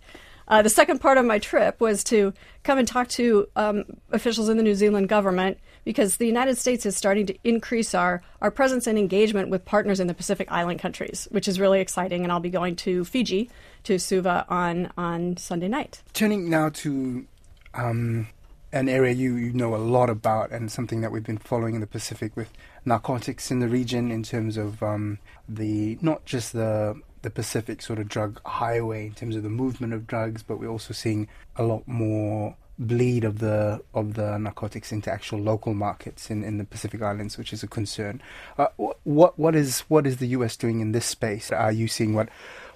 Uh, 0.48 0.62
the 0.62 0.70
second 0.70 1.00
part 1.00 1.18
of 1.18 1.24
my 1.24 1.38
trip 1.38 1.80
was 1.80 2.04
to 2.04 2.32
come 2.62 2.78
and 2.78 2.86
talk 2.86 3.08
to 3.08 3.46
um, 3.56 3.84
officials 4.12 4.48
in 4.48 4.56
the 4.56 4.62
New 4.62 4.74
Zealand 4.74 5.08
government 5.08 5.58
because 5.84 6.16
the 6.16 6.26
United 6.26 6.56
States 6.56 6.86
is 6.86 6.96
starting 6.96 7.26
to 7.26 7.36
increase 7.44 7.94
our, 7.94 8.22
our 8.40 8.50
presence 8.50 8.86
and 8.86 8.98
engagement 8.98 9.48
with 9.50 9.64
partners 9.64 10.00
in 10.00 10.06
the 10.06 10.14
Pacific 10.14 10.50
Island 10.50 10.80
countries, 10.80 11.26
which 11.30 11.48
is 11.48 11.58
really 11.58 11.80
exciting. 11.80 12.22
And 12.22 12.32
I'll 12.32 12.40
be 12.40 12.50
going 12.50 12.76
to 12.76 13.04
Fiji, 13.04 13.50
to 13.84 13.98
Suva 13.98 14.46
on, 14.48 14.92
on 14.96 15.36
Sunday 15.36 15.68
night. 15.68 16.02
Turning 16.12 16.48
now 16.48 16.70
to 16.70 17.26
um, 17.74 18.28
an 18.72 18.88
area 18.88 19.12
you, 19.12 19.34
you 19.36 19.52
know 19.52 19.74
a 19.74 19.78
lot 19.78 20.10
about 20.10 20.50
and 20.50 20.70
something 20.70 21.00
that 21.00 21.10
we've 21.10 21.24
been 21.24 21.38
following 21.38 21.74
in 21.74 21.80
the 21.80 21.86
Pacific 21.86 22.36
with 22.36 22.52
narcotics 22.84 23.50
in 23.50 23.60
the 23.60 23.68
region 23.68 24.10
in 24.10 24.22
terms 24.22 24.56
of 24.56 24.82
um, 24.82 25.18
the 25.48 25.98
not 26.00 26.24
just 26.24 26.52
the 26.52 27.00
the 27.22 27.30
Pacific 27.30 27.82
sort 27.82 27.98
of 27.98 28.08
drug 28.08 28.40
highway 28.46 29.06
in 29.06 29.14
terms 29.14 29.36
of 29.36 29.42
the 29.42 29.50
movement 29.50 29.92
of 29.92 30.06
drugs, 30.06 30.42
but 30.42 30.58
we're 30.58 30.68
also 30.68 30.94
seeing 30.94 31.28
a 31.56 31.62
lot 31.62 31.86
more 31.86 32.56
bleed 32.78 33.24
of 33.24 33.38
the 33.38 33.82
of 33.94 34.14
the 34.14 34.38
narcotics 34.38 34.92
into 34.92 35.10
actual 35.10 35.38
local 35.38 35.72
markets 35.72 36.30
in, 36.30 36.44
in 36.44 36.58
the 36.58 36.64
Pacific 36.64 37.02
Islands, 37.02 37.38
which 37.38 37.52
is 37.52 37.62
a 37.62 37.66
concern. 37.66 38.20
Uh, 38.58 38.66
what 39.04 39.38
what 39.38 39.54
is 39.54 39.80
what 39.88 40.06
is 40.06 40.18
the 40.18 40.28
U.S. 40.28 40.56
doing 40.56 40.80
in 40.80 40.92
this 40.92 41.06
space? 41.06 41.50
Are 41.50 41.72
you 41.72 41.88
seeing 41.88 42.14
what 42.14 42.28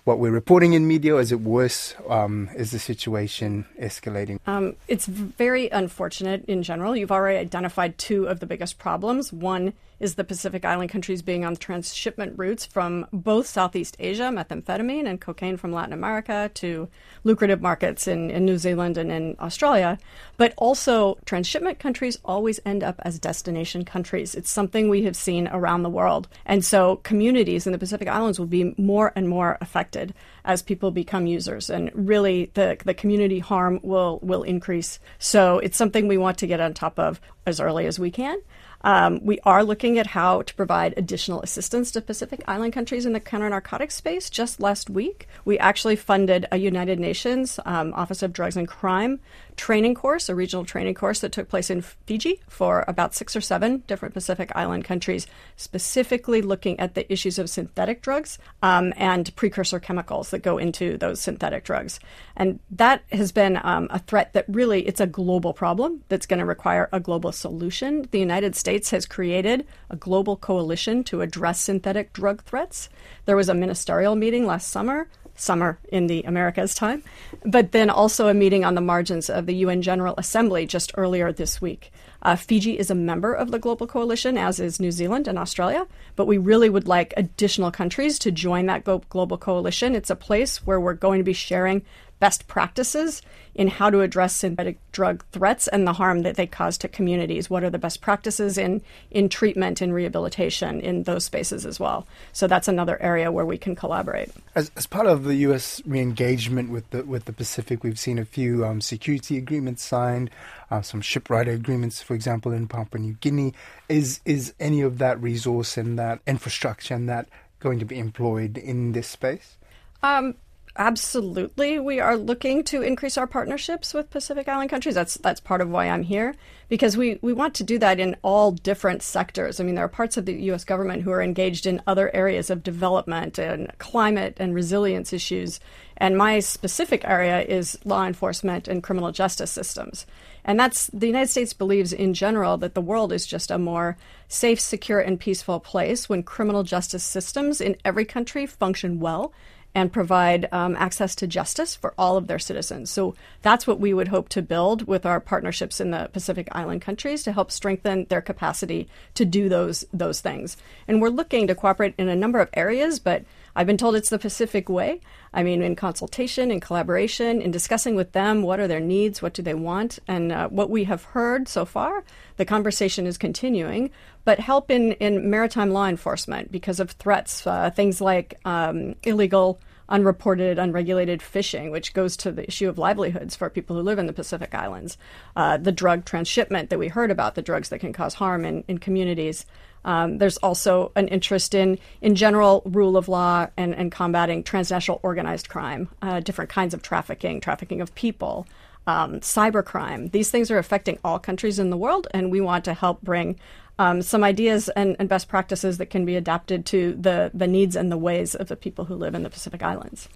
what 0.04 0.18
we're 0.18 0.30
reporting 0.30 0.73
in 0.73 0.87
media? 0.87 1.16
Is 1.16 1.32
it 1.32 1.40
worse? 1.40 1.94
Um, 2.09 2.49
is 2.56 2.70
the 2.70 2.78
situation 2.78 3.66
escalating? 3.80 4.38
Um, 4.47 4.76
it's 4.88 5.06
very 5.06 5.68
unfortunate 5.68 6.44
in 6.47 6.62
general. 6.62 6.97
You've 6.97 7.12
already 7.12 7.38
identified 7.38 7.99
two 7.99 8.26
of 8.26 8.40
the 8.40 8.47
biggest 8.47 8.78
problems. 8.78 9.32
One 9.32 9.75
is 10.00 10.14
the 10.14 10.25
Pacific 10.25 10.64
Island 10.64 10.90
countries 10.90 11.21
being 11.21 11.45
on 11.45 11.54
transshipment 11.57 12.38
routes 12.38 12.64
from 12.64 13.07
both 13.12 13.47
Southeast 13.47 13.97
Asia, 14.00 14.30
methamphetamine 14.33 15.07
and 15.07 15.21
cocaine 15.21 15.59
from 15.59 15.73
Latin 15.73 15.92
America, 15.92 16.50
to 16.54 16.88
lucrative 17.23 17.61
markets 17.61 18.09
in, 18.09 18.30
in 18.30 18.47
New 18.47 18.57
Zealand 18.57 18.97
and 18.97 19.12
in 19.12 19.37
Australia. 19.38 19.99
But 20.38 20.54
also, 20.57 21.19
transshipment 21.26 21.78
countries 21.78 22.19
always 22.25 22.59
end 22.64 22.83
up 22.83 22.97
as 23.00 23.19
destination 23.19 23.85
countries. 23.85 24.35
It's 24.35 24.50
something 24.50 24.88
we 24.88 25.02
have 25.02 25.16
seen 25.16 25.49
around 25.49 25.83
the 25.83 25.90
world. 25.90 26.28
And 26.47 26.64
so, 26.64 26.97
communities 26.97 27.66
in 27.66 27.73
the 27.73 27.78
Pacific 27.78 28.09
Islands 28.09 28.38
will 28.38 28.47
be 28.47 28.75
more 28.78 29.12
and 29.14 29.28
more 29.28 29.59
affected 29.61 30.14
as 30.47 30.62
people 30.62 30.90
become 30.90 31.26
users. 31.26 31.69
And 31.69 31.90
really, 31.95 32.50
the, 32.54 32.78
the 32.83 32.95
community 32.95 33.38
harm 33.38 33.80
will, 33.83 34.19
will 34.23 34.42
increase. 34.45 34.99
So, 35.19 35.59
it's 35.59 35.76
something 35.76 36.09
we 36.09 36.16
want 36.16 36.38
to 36.38 36.47
get 36.47 36.61
on 36.61 36.73
top 36.73 36.99
of 36.99 37.21
as 37.47 37.61
early 37.61 37.87
as 37.87 37.99
we 37.99 38.11
can. 38.11 38.38
Um, 38.83 39.21
we 39.23 39.39
are 39.45 39.63
looking 39.63 39.99
at 39.99 40.09
how 40.09 40.43
to 40.43 40.55
provide 40.55 40.95
additional 40.97 41.43
assistance 41.43 41.91
to 41.93 42.01
Pacific 42.01 42.43
Island 42.47 42.73
countries 42.73 43.07
in 43.07 43.13
the 43.13 43.21
counter 43.21 43.49
narcotics 43.49 43.95
space. 43.95 44.31
Just 44.31 44.61
last 44.61 44.89
week, 44.89 45.29
we 45.45 45.59
actually 45.59 45.97
funded 45.97 46.47
a 46.51 46.57
United 46.57 46.99
Nations 46.99 47.61
um, 47.65 47.93
Office 47.95 48.23
of 48.23 48.33
Drugs 48.33 48.57
and 48.57 48.67
Crime 48.67 49.21
training 49.61 49.95
course, 49.95 50.31
a 50.31 50.35
regional 50.35 50.64
training 50.64 50.95
course 50.95 51.21
that 51.21 51.33
took 51.33 51.50
place 51.50 51.69
in 51.69 51.83
Fiji 51.83 52.40
for 52.49 52.83
about 52.88 53.14
six 53.14 53.37
or 53.37 53.43
seven 53.43 53.85
different 53.87 54.14
Pacific 54.14 54.50
Island 54.55 54.87
countries, 54.87 55.26
specifically 55.57 56.40
looking 56.40 56.81
at 56.81 56.95
the 56.95 57.05
issues 57.12 57.38
of 57.38 57.50
synthetic 57.50 58.00
drugs 58.00 58.38
um, 58.62 58.95
and 58.97 59.37
precursor 59.37 59.79
chemicals 59.79 60.31
that 60.31 60.38
go 60.38 60.57
into 60.57 60.97
those 60.97 61.21
synthetic 61.21 61.62
drugs. 61.64 62.00
And 62.37 62.59
that 62.71 63.02
has 63.12 63.33
been 63.33 63.61
um, 63.62 63.88
a 63.90 63.99
threat 63.99 64.33
that 64.33 64.47
really 64.49 64.88
it's 64.88 64.99
a 64.99 65.07
global 65.07 65.52
problem 65.52 66.05
that's 66.09 66.25
going 66.25 66.40
to 66.40 66.47
require 66.47 66.88
a 66.90 66.99
global 66.99 67.31
solution. 67.31 68.09
The 68.12 68.19
United 68.19 68.57
States 68.57 68.90
has 68.93 69.05
created 69.05 69.67
a 69.90 69.97
global 69.97 70.37
coalition 70.37 71.05
to 71.05 71.21
address 71.21 71.61
synthetic 71.61 72.14
drug 72.14 72.43
threats. 72.45 72.88
There 73.26 73.37
was 73.37 73.50
a 73.50 73.55
ministerial 73.55 74.17
meeting 74.17 74.47
last 74.47 74.69
summer 74.69 75.11
summer 75.40 75.78
in 75.90 76.06
the 76.06 76.23
Americas 76.23 76.75
time, 76.75 77.02
but 77.44 77.73
then 77.73 77.90
also 77.90 78.28
a 78.28 78.35
meeting 78.35 78.64
on 78.64 78.75
the 78.75 78.80
margins 78.80 79.30
of 79.30 79.47
the 79.47 79.54
UN 79.56 79.82
General 79.82 80.14
Assembly 80.18 80.66
just 80.66 80.92
earlier 80.97 81.32
this 81.32 81.61
week. 81.61 81.92
Uh, 82.23 82.37
Fiji 82.37 82.78
is 82.78 82.90
a 82.90 82.94
member 82.94 83.32
of 83.32 83.50
the 83.50 83.59
Global 83.59 83.87
Coalition, 83.87 84.37
as 84.37 84.61
is 84.61 84.78
New 84.78 84.92
Zealand 84.92 85.26
and 85.26 85.38
Australia, 85.38 85.87
but 86.16 86.26
we 86.26 86.37
really 86.37 86.68
would 86.68 86.87
like 86.87 87.14
additional 87.16 87.70
countries 87.70 88.18
to 88.18 88.30
join 88.30 88.66
that 88.66 88.85
Global 88.85 89.38
Coalition. 89.38 89.94
It's 89.94 90.11
a 90.11 90.16
place 90.16 90.66
where 90.66 90.80
we're 90.80 90.94
going 90.94 91.18
to 91.18 91.25
be 91.25 91.32
sharing 91.32 91.82
best 92.21 92.47
practices 92.47 93.23
in 93.55 93.67
how 93.67 93.91
to 93.91 94.00
address 94.00 94.37
synthetic 94.37 94.79
drug 94.93 95.25
threats 95.33 95.67
and 95.67 95.87
the 95.87 95.95
harm 95.95 96.23
that 96.23 96.37
they 96.37 96.47
cause 96.47 96.79
to 96.79 96.87
communities. 96.87 97.50
What 97.50 97.65
are 97.65 97.71
the 97.71 97.79
best 97.79 98.00
practices 98.00 98.57
in, 98.57 98.83
in 99.11 99.29
treatment 99.29 99.81
and 99.81 99.93
rehabilitation 99.93 100.81
in 100.81 101.03
those 101.03 101.25
spaces 101.25 101.67
as 101.67 101.81
well? 101.81 102.07
So 102.33 102.47
that's 102.47 102.69
another 102.69 103.00
area 103.03 103.33
where 103.33 103.45
we 103.45 103.59
can 103.59 103.75
collaborate. 103.75 104.31
As, 104.55 104.71
as 104.77 104.87
part 104.87 105.07
of 105.07 105.25
the 105.25 105.35
U.S. 105.37 105.83
re-engagement 105.85 106.71
with 106.71 106.89
the 106.91 107.05
with 107.05 107.25
the 107.25 107.33
Pacific, 107.33 107.83
we've 107.83 107.99
seen 107.99 108.19
a 108.19 108.25
few 108.25 108.65
um, 108.65 108.81
security 108.81 109.37
agreements 109.37 109.83
signed, 109.83 110.31
uh, 110.71 110.83
some 110.83 111.00
shiprider 111.00 111.55
agreements, 111.55 112.03
for 112.03 112.15
example, 112.15 112.53
in 112.53 112.69
Papua 112.69 113.00
New 113.00 113.15
Guinea. 113.15 113.55
Is 113.89 114.21
is 114.25 114.55
any 114.61 114.83
of 114.83 114.99
that 114.99 115.21
resource 115.21 115.77
and 115.77 115.99
that 115.99 116.21
infrastructure 116.27 116.95
and 116.95 117.09
that 117.09 117.29
going 117.59 117.79
to 117.79 117.85
be 117.85 117.99
employed 117.99 118.57
in 118.57 118.93
this 118.93 119.09
space? 119.09 119.57
Um, 120.03 120.35
absolutely 120.77 121.79
we 121.79 122.00
are 122.00 122.17
looking 122.17 122.62
to 122.65 122.83
increase 122.83 123.19
our 123.19 123.27
partnerships 123.27 123.93
with 123.93 124.11
Pacific 124.11 124.49
Island 124.49 124.71
countries. 124.71 124.95
That's 124.95 125.15
that's 125.15 125.41
part 125.41 125.61
of 125.61 125.69
why 125.69 125.89
I'm 125.89 126.03
here 126.03 126.35
because 126.71 126.97
we, 126.97 127.19
we 127.21 127.33
want 127.33 127.55
to 127.55 127.65
do 127.65 127.79
that 127.81 127.99
in 127.99 128.17
all 128.23 128.53
different 128.53 129.03
sectors. 129.03 129.59
I 129.59 129.65
mean, 129.65 129.75
there 129.75 129.85
are 129.85 129.89
parts 129.89 130.17
of 130.17 130.25
the 130.25 130.41
US 130.53 130.65
government 130.65 131.03
who 131.03 131.11
are 131.11 131.21
engaged 131.21 131.67
in 131.67 131.83
other 131.87 132.15
areas 132.15 132.49
of 132.49 132.62
development 132.62 133.39
and 133.39 133.71
climate 133.79 134.37
and 134.39 134.55
resilience 134.55 135.12
issues. 135.12 135.59
And 135.97 136.17
my 136.17 136.39
specific 136.39 137.05
area 137.05 137.43
is 137.43 137.79
law 137.85 138.07
enforcement 138.07 138.69
and 138.69 138.83
criminal 138.83 139.11
justice 139.11 139.50
systems. 139.50 140.07
And 140.45 140.59
that's 140.59 140.87
the 140.93 141.09
United 141.09 141.29
States 141.29 141.53
believes 141.53 141.93
in 141.93 142.15
general 142.15 142.57
that 142.59 142.75
the 142.75 142.81
world 142.81 143.12
is 143.12 143.27
just 143.27 143.50
a 143.50 143.59
more 143.59 143.99
safe, 144.29 144.61
secure, 144.61 145.00
and 145.00 145.21
peaceful 145.21 145.61
place 145.61 146.09
when 146.09 146.23
criminal 146.23 146.62
justice 146.62 147.05
systems 147.05 147.61
in 147.61 147.77
every 147.85 148.05
country 148.05 148.47
function 148.47 149.00
well 149.00 149.33
and 149.75 149.93
provide 149.93 150.49
um, 150.53 150.75
access 150.77 151.15
to 151.15 151.27
justice 151.27 151.77
for 151.77 151.95
all 151.97 152.17
of 152.17 152.27
their 152.27 152.39
citizens. 152.39 152.91
So 152.91 153.15
that's 153.43 153.67
what 153.67 153.79
we 153.79 153.95
would 153.95 154.09
hope 154.09 154.29
to 154.31 154.43
build 154.43 154.87
with 154.87 155.07
our 155.07 155.21
partnerships 155.21 155.81
in 155.81 155.91
the 155.91 156.11
Pacific 156.12 156.49
Island 156.53 156.83
countries 156.83 157.23
to 157.23 157.33
help 157.33 157.53
strengthen 157.53 158.07
their 158.09 158.21
capacity 158.21 158.89
to 159.15 159.25
do 159.25 159.49
those 159.49 159.85
those 159.93 160.21
things. 160.21 160.57
And 160.89 161.00
we're 161.00 161.09
looking 161.09 161.47
to 161.47 161.55
cooperate 161.55 161.95
in 161.99 162.09
a 162.09 162.17
number 162.17 162.41
of 162.41 162.50
areas, 162.55 162.99
but 162.99 163.25
I've 163.61 163.67
been 163.67 163.76
told 163.76 163.95
it's 163.95 164.09
the 164.09 164.19
Pacific 164.19 164.71
way. 164.71 165.02
I 165.35 165.43
mean, 165.43 165.61
in 165.61 165.76
consultation, 165.76 166.50
in 166.50 166.61
collaboration, 166.61 167.43
in 167.43 167.50
discussing 167.50 167.95
with 167.95 168.12
them 168.12 168.40
what 168.40 168.59
are 168.59 168.67
their 168.67 168.81
needs, 168.81 169.21
what 169.21 169.35
do 169.35 169.43
they 169.43 169.52
want, 169.52 169.99
and 170.09 170.33
uh, 170.33 170.49
what 170.49 170.71
we 170.71 170.85
have 170.85 171.05
heard 171.05 171.47
so 171.47 171.67
far, 171.67 172.02
the 172.38 172.47
conversation 172.47 173.07
is 173.07 173.19
continuing. 173.19 173.90
But 174.25 174.40
help 174.40 174.71
in, 174.71 174.93
in 174.93 175.29
maritime 175.29 175.73
law 175.73 175.88
enforcement 175.88 176.50
because 176.50 176.81
of 176.81 176.93
threats, 176.93 177.47
uh, 177.47 177.69
things 177.69 178.00
like 178.00 178.40
um, 178.47 178.95
illegal 179.02 179.61
unreported, 179.90 180.59
unregulated 180.59 181.21
fishing, 181.21 181.71
which 181.71 181.93
goes 181.93 182.17
to 182.17 182.33
the 182.33 182.47
issue 182.47 182.69
of 182.69 182.79
livelihoods 182.79 183.37
for 183.37 183.50
people 183.50 183.76
who 183.76 183.83
live 183.83 183.99
in 183.99 184.07
the 184.07 184.12
Pacific 184.14 184.55
Islands, 184.55 184.97
uh, 185.37 185.59
the 185.59 185.73
drug 185.73 186.07
transshipment 186.07 186.71
that 186.71 186.79
we 186.79 186.88
heard 186.88 187.11
about, 187.11 187.35
the 187.35 187.43
drugs 187.43 187.69
that 187.69 187.81
can 187.81 187.93
cause 187.93 188.14
harm 188.14 188.47
in, 188.47 188.64
in 188.69 188.79
communities, 188.79 189.45
Um, 189.85 190.19
there's 190.19 190.37
also 190.39 190.93
an 190.97 191.09
interest 191.09 191.55
in, 191.55 191.79
in 192.01 192.15
general, 192.15 192.63
rule 192.65 192.97
of 192.97 193.09
law 193.09 193.47
and, 193.57 193.75
and 193.75 193.91
combating 193.91 194.43
transnational 194.43 195.01
organized 195.03 195.49
crime, 195.49 195.89
uh, 196.03 196.21
different 196.21 196.51
kinds 196.51 196.75
of 196.75 196.83
trafficking, 196.83 197.41
trafficking 197.41 197.81
of 197.81 197.95
people, 197.95 198.47
um, 198.87 199.21
cybercrime. 199.21 200.11
These 200.11 200.31
things 200.31 200.51
are 200.51 200.59
affecting 200.59 200.99
all 201.05 201.19
countries 201.19 201.59
in 201.59 201.71
the 201.71 201.77
world, 201.77 202.09
and 202.13 202.31
we 202.31 202.41
want 202.41 202.65
to 202.67 202.75
help 202.75 203.03
bring 203.03 203.39
um, 203.79 204.03
some 204.03 204.23
ideas 204.23 204.69
and, 204.71 204.97
and, 204.99 205.09
best 205.09 205.27
practices 205.27 205.79
that 205.79 205.87
can 205.87 206.05
be 206.05 206.15
adapted 206.15 206.67
to 206.67 206.95
the, 207.01 207.31
the 207.33 207.47
needs 207.47 207.77
and 207.77 207.91
the 207.91 207.97
ways 207.97 208.35
of 208.35 208.49
the 208.49 208.57
people 208.57 208.85
who 208.85 208.95
live 208.95 209.15
in 209.15 209.23
the 209.23 209.31
Pacific 209.31 209.63
Islands. 209.63 210.07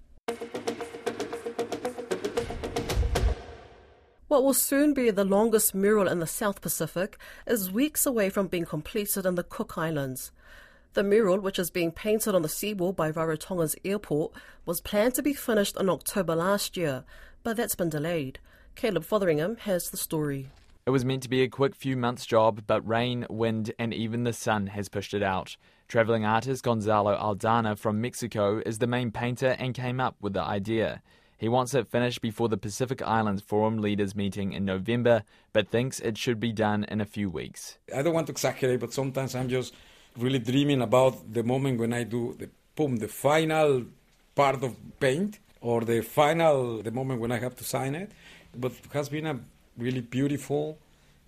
What 4.34 4.42
will 4.42 4.52
soon 4.52 4.94
be 4.94 5.12
the 5.12 5.24
longest 5.24 5.76
mural 5.76 6.08
in 6.08 6.18
the 6.18 6.26
South 6.26 6.60
Pacific 6.60 7.18
is 7.46 7.70
weeks 7.70 8.04
away 8.04 8.30
from 8.30 8.48
being 8.48 8.64
completed 8.64 9.24
in 9.24 9.36
the 9.36 9.44
Cook 9.44 9.78
Islands. 9.78 10.32
The 10.94 11.04
mural, 11.04 11.38
which 11.38 11.56
is 11.56 11.70
being 11.70 11.92
painted 11.92 12.34
on 12.34 12.42
the 12.42 12.48
seawall 12.48 12.92
by 12.92 13.12
Rarotonga's 13.12 13.76
airport, 13.84 14.32
was 14.66 14.80
planned 14.80 15.14
to 15.14 15.22
be 15.22 15.34
finished 15.34 15.76
in 15.78 15.88
October 15.88 16.34
last 16.34 16.76
year, 16.76 17.04
but 17.44 17.56
that's 17.56 17.76
been 17.76 17.90
delayed. 17.90 18.40
Caleb 18.74 19.04
Fotheringham 19.04 19.56
has 19.58 19.90
the 19.90 19.96
story. 19.96 20.48
It 20.84 20.90
was 20.90 21.04
meant 21.04 21.22
to 21.22 21.30
be 21.30 21.42
a 21.42 21.48
quick 21.48 21.76
few 21.76 21.96
months 21.96 22.26
job, 22.26 22.64
but 22.66 22.84
rain, 22.84 23.26
wind, 23.30 23.72
and 23.78 23.94
even 23.94 24.24
the 24.24 24.32
sun 24.32 24.66
has 24.66 24.88
pushed 24.88 25.14
it 25.14 25.22
out. 25.22 25.56
Travelling 25.86 26.24
artist 26.24 26.64
Gonzalo 26.64 27.16
Aldana 27.16 27.78
from 27.78 28.00
Mexico 28.00 28.60
is 28.66 28.80
the 28.80 28.88
main 28.88 29.12
painter 29.12 29.54
and 29.60 29.74
came 29.74 30.00
up 30.00 30.16
with 30.20 30.32
the 30.32 30.42
idea. 30.42 31.02
He 31.44 31.48
wants 31.50 31.74
it 31.74 31.88
finished 31.88 32.22
before 32.22 32.48
the 32.48 32.56
Pacific 32.56 33.02
Islands 33.02 33.42
Forum 33.42 33.76
leaders 33.76 34.16
meeting 34.16 34.54
in 34.54 34.64
November, 34.64 35.24
but 35.52 35.68
thinks 35.68 36.00
it 36.00 36.16
should 36.16 36.40
be 36.40 36.52
done 36.52 36.84
in 36.84 37.02
a 37.02 37.04
few 37.04 37.28
weeks. 37.28 37.76
I 37.94 38.00
don't 38.00 38.14
want 38.14 38.28
to 38.28 38.32
exaggerate, 38.32 38.80
but 38.80 38.94
sometimes 38.94 39.34
I'm 39.34 39.50
just 39.50 39.74
really 40.16 40.38
dreaming 40.38 40.80
about 40.80 41.34
the 41.34 41.42
moment 41.42 41.80
when 41.80 41.92
I 41.92 42.04
do 42.04 42.34
the 42.38 42.48
boom, 42.74 42.96
the 42.96 43.08
final 43.08 43.84
part 44.34 44.64
of 44.64 44.74
paint, 44.98 45.38
or 45.60 45.82
the 45.82 46.00
final, 46.00 46.82
the 46.82 46.90
moment 46.90 47.20
when 47.20 47.30
I 47.30 47.38
have 47.40 47.56
to 47.56 47.64
sign 47.64 47.94
it. 47.94 48.12
But 48.56 48.72
it 48.72 48.92
has 48.94 49.10
been 49.10 49.26
a 49.26 49.38
really 49.76 50.00
beautiful 50.00 50.78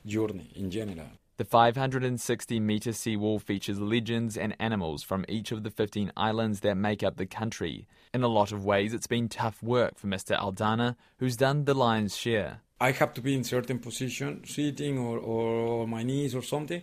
journey 0.07 0.49
in 0.55 0.71
general. 0.71 1.11
The 1.39 1.45
560 1.45 2.61
metre 2.61 2.95
seawall 2.95 3.39
features 3.39 3.79
legends 3.79 4.39
and 4.39 4.57
animals 4.59 5.03
from 5.03 5.27
each 5.29 5.53
of 5.53 5.65
the 5.65 5.71
15 5.71 6.11
islands 6.17 6.61
that 6.61 6.77
make 6.77 7.03
up 7.03 7.19
the 7.19 7.27
country. 7.27 7.87
In 8.15 8.23
a 8.23 8.29
lot 8.29 8.53
of 8.53 8.65
ways, 8.65 8.95
it's 8.95 9.07
been 9.07 9.29
tough 9.29 9.63
work 9.63 9.99
for 9.99 10.07
Mr. 10.07 10.35
Aldana, 10.39 10.97
who's 11.19 11.37
done 11.37 11.67
the 11.67 11.75
lion's 11.75 12.17
share. 12.17 12.63
I 12.81 12.93
have 12.93 13.13
to 13.13 13.21
be 13.21 13.35
in 13.35 13.45
certain 13.45 13.81
position, 13.81 14.45
sitting 14.47 14.97
or, 14.97 15.19
or 15.19 15.87
my 15.87 16.03
knees 16.03 16.35
or 16.35 16.41
something, 16.41 16.83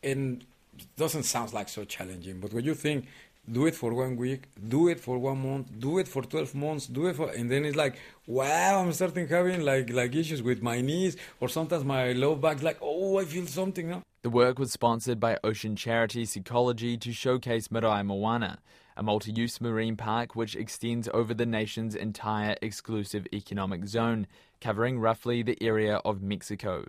and 0.00 0.44
it 0.78 0.86
doesn't 0.96 1.24
sound 1.24 1.52
like 1.52 1.68
so 1.68 1.82
challenging. 1.84 2.38
But 2.38 2.52
when 2.52 2.64
you 2.64 2.74
think 2.74 3.06
do 3.50 3.66
it 3.66 3.74
for 3.74 3.94
one 3.94 4.16
week, 4.16 4.48
do 4.68 4.88
it 4.88 5.00
for 5.00 5.18
one 5.18 5.42
month, 5.42 5.68
do 5.78 5.98
it 5.98 6.08
for 6.08 6.22
12 6.22 6.54
months, 6.54 6.86
do 6.86 7.06
it 7.06 7.16
for, 7.16 7.30
and 7.30 7.50
then 7.50 7.64
it's 7.64 7.76
like, 7.76 7.98
wow, 8.26 8.80
I'm 8.80 8.92
starting 8.92 9.26
having 9.28 9.62
like, 9.62 9.90
like 9.90 10.14
issues 10.14 10.42
with 10.42 10.62
my 10.62 10.80
knees 10.80 11.16
or 11.40 11.48
sometimes 11.48 11.84
my 11.84 12.12
low 12.12 12.34
back, 12.34 12.62
like, 12.62 12.78
oh, 12.80 13.18
I 13.18 13.24
feel 13.24 13.46
something 13.46 13.88
now. 13.88 14.02
The 14.22 14.30
work 14.30 14.58
was 14.58 14.72
sponsored 14.72 15.20
by 15.20 15.38
ocean 15.42 15.76
charity 15.76 16.24
Seacology 16.24 17.00
to 17.00 17.12
showcase 17.12 17.70
Marae 17.70 18.02
Moana, 18.02 18.58
a 18.96 19.02
multi 19.02 19.32
use 19.32 19.60
marine 19.60 19.96
park 19.96 20.34
which 20.34 20.56
extends 20.56 21.08
over 21.14 21.32
the 21.32 21.46
nation's 21.46 21.94
entire 21.94 22.56
exclusive 22.60 23.26
economic 23.32 23.86
zone, 23.86 24.26
covering 24.60 24.98
roughly 24.98 25.42
the 25.42 25.56
area 25.62 25.96
of 26.04 26.20
Mexico. 26.20 26.84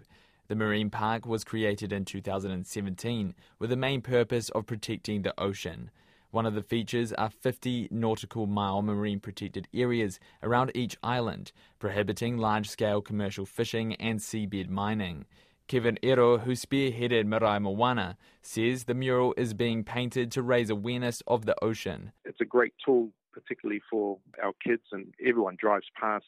The 0.47 0.55
marine 0.55 0.89
park 0.89 1.27
was 1.27 1.43
created 1.43 1.93
in 1.93 2.05
2017 2.05 3.35
with 3.59 3.69
the 3.69 3.75
main 3.75 4.01
purpose 4.01 4.49
of 4.49 4.65
protecting 4.65 5.21
the 5.21 5.39
ocean. 5.39 5.91
One 6.31 6.45
of 6.45 6.53
the 6.53 6.61
features 6.61 7.11
are 7.13 7.31
50 7.31 7.87
nautical 7.89 8.45
mile 8.45 8.83
marine 8.83 9.19
protected 9.19 9.67
areas 9.73 10.19
around 10.43 10.71
each 10.75 10.95
island, 11.01 11.51
prohibiting 11.79 12.37
large 12.37 12.69
scale 12.69 13.01
commercial 13.01 13.47
fishing 13.47 13.95
and 13.95 14.19
seabed 14.19 14.69
mining. 14.69 15.25
Kevin 15.67 15.97
Iro, 16.03 16.37
who 16.37 16.51
spearheaded 16.51 17.25
Marae 17.25 17.59
Moana, 17.59 18.15
says 18.43 18.83
the 18.83 18.93
mural 18.93 19.33
is 19.37 19.55
being 19.55 19.83
painted 19.83 20.31
to 20.31 20.43
raise 20.43 20.69
awareness 20.69 21.21
of 21.25 21.47
the 21.47 21.55
ocean. 21.63 22.11
It's 22.25 22.41
a 22.41 22.45
great 22.45 22.73
tool, 22.85 23.09
particularly 23.31 23.81
for 23.89 24.19
our 24.43 24.53
kids, 24.63 24.83
and 24.91 25.13
everyone 25.23 25.57
drives 25.59 25.87
past 25.99 26.25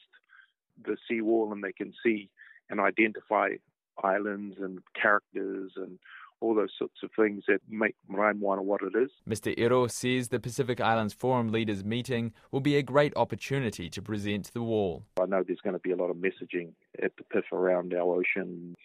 the 0.83 0.97
seawall 1.07 1.51
and 1.53 1.63
they 1.63 1.73
can 1.73 1.93
see 2.03 2.29
and 2.71 2.79
identify 2.79 3.49
islands 4.03 4.57
and 4.59 4.79
characters 4.99 5.73
and 5.75 5.99
all 6.41 6.55
those 6.55 6.71
sorts 6.77 7.03
of 7.03 7.11
things 7.15 7.43
that 7.47 7.61
make 7.69 7.95
Marae 8.09 8.33
Moana 8.33 8.61
what 8.61 8.81
it 8.81 8.97
is. 8.97 9.11
Mr. 9.29 9.57
Iro 9.57 9.87
says 9.87 10.27
the 10.27 10.39
Pacific 10.39 10.81
Islands 10.81 11.13
Forum 11.13 11.51
leaders 11.51 11.83
meeting 11.83 12.33
will 12.51 12.59
be 12.59 12.75
a 12.75 12.83
great 12.83 13.13
opportunity 13.15 13.89
to 13.89 14.01
present 14.01 14.51
the 14.53 14.63
wall. 14.63 15.03
I 15.21 15.25
know 15.25 15.43
there's 15.45 15.61
going 15.61 15.75
to 15.75 15.79
be 15.79 15.91
a 15.91 15.95
lot 15.95 16.09
of 16.09 16.17
messaging 16.17 16.71
at 17.01 17.11
the 17.17 17.23
PIF 17.23 17.51
around 17.51 17.93
our 17.93 18.15
ocean, 18.15 18.75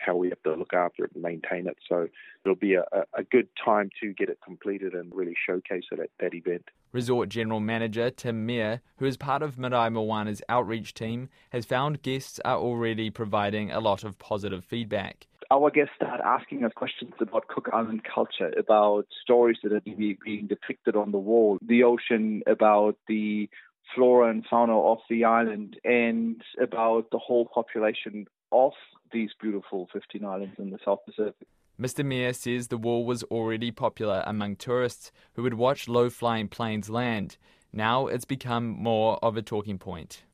how 0.00 0.16
we 0.16 0.28
have 0.28 0.42
to 0.42 0.54
look 0.54 0.74
after 0.74 1.04
it 1.04 1.12
and 1.14 1.22
maintain 1.22 1.66
it. 1.66 1.76
So 1.88 2.08
it'll 2.44 2.56
be 2.56 2.74
a, 2.74 2.84
a 3.16 3.22
good 3.22 3.48
time 3.64 3.90
to 4.00 4.12
get 4.12 4.28
it 4.28 4.38
completed 4.44 4.94
and 4.94 5.14
really 5.14 5.36
showcase 5.46 5.84
it 5.92 6.00
at 6.00 6.10
that 6.20 6.34
event. 6.34 6.64
Resort 6.92 7.28
General 7.28 7.60
Manager 7.60 8.10
Tim 8.10 8.46
Meyer, 8.46 8.80
who 8.98 9.06
is 9.06 9.16
part 9.16 9.42
of 9.42 9.58
Marae 9.58 9.90
Moana's 9.90 10.42
outreach 10.48 10.94
team, 10.94 11.28
has 11.50 11.64
found 11.64 12.02
guests 12.02 12.40
are 12.44 12.58
already 12.58 13.10
providing 13.10 13.70
a 13.70 13.80
lot 13.80 14.04
of 14.04 14.18
positive 14.18 14.64
feedback 14.64 15.26
our 15.54 15.70
guests 15.70 15.92
start 15.94 16.20
asking 16.24 16.64
us 16.64 16.72
questions 16.74 17.12
about 17.20 17.46
Cook 17.46 17.68
Island 17.72 18.02
culture, 18.02 18.52
about 18.58 19.06
stories 19.22 19.58
that 19.62 19.72
are 19.72 19.80
being 19.80 20.46
depicted 20.48 20.96
on 20.96 21.12
the 21.12 21.18
wall, 21.18 21.58
the 21.64 21.84
ocean, 21.84 22.42
about 22.48 22.96
the 23.06 23.48
flora 23.94 24.30
and 24.30 24.44
fauna 24.50 24.76
of 24.76 24.98
the 25.08 25.24
island, 25.24 25.76
and 25.84 26.42
about 26.60 27.10
the 27.12 27.18
whole 27.18 27.46
population 27.46 28.26
of 28.50 28.72
these 29.12 29.30
beautiful 29.40 29.88
15 29.92 30.24
islands 30.24 30.56
in 30.58 30.70
the 30.70 30.78
South 30.84 30.98
Pacific. 31.06 31.46
Mr. 31.80 32.04
Meyer 32.04 32.32
says 32.32 32.68
the 32.68 32.76
wall 32.76 33.04
was 33.04 33.22
already 33.24 33.70
popular 33.70 34.24
among 34.26 34.56
tourists 34.56 35.12
who 35.34 35.42
would 35.42 35.54
watch 35.54 35.86
low 35.88 36.10
flying 36.10 36.48
planes 36.48 36.90
land. 36.90 37.36
Now 37.72 38.08
it's 38.08 38.24
become 38.24 38.66
more 38.66 39.18
of 39.22 39.36
a 39.36 39.42
talking 39.42 39.78
point. 39.78 40.24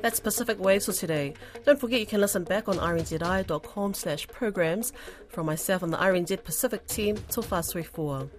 That's 0.00 0.20
Pacific 0.20 0.58
Waves 0.58 0.86
for 0.86 0.92
today. 0.92 1.34
Don't 1.64 1.78
forget 1.78 2.00
you 2.00 2.06
can 2.06 2.20
listen 2.20 2.44
back 2.44 2.68
on 2.68 2.76
rnzi.com 2.76 3.94
slash 3.94 4.26
programs 4.28 4.92
from 5.28 5.46
myself 5.46 5.82
and 5.82 5.92
the 5.92 5.98
RNZ 5.98 6.44
Pacific 6.44 6.86
team 6.86 7.16
till 7.28 7.42
fast 7.42 7.76
4. 7.76 8.30